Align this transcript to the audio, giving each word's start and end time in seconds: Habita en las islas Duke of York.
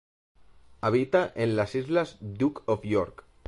Habita 0.81 1.31
en 1.35 1.55
las 1.55 1.75
islas 1.75 2.17
Duke 2.21 2.63
of 2.65 2.79
York. 2.83 3.23